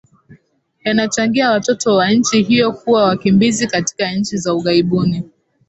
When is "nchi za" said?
4.11-4.53